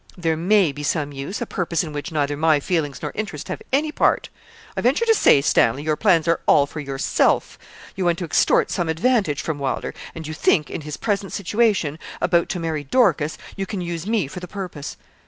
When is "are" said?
6.27-6.39